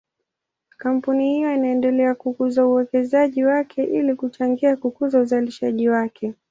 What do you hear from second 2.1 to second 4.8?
kukuza uwekezaji wake ili kuchangia